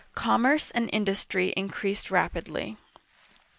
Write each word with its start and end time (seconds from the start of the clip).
Commerce 0.15 0.71
and 0.71 0.89
industry 0.91 1.49
in 1.49 1.69
creased 1.69 2.09
rapidly. 2.09 2.75